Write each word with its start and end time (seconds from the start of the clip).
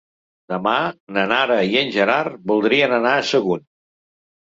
Demà 0.53 0.73
na 1.17 1.27
Nara 1.33 1.59
i 1.75 1.79
en 1.83 1.95
Gerard 1.99 2.43
voldrien 2.55 2.99
anar 3.01 3.17
a 3.19 3.25
Sagunt. 3.37 3.69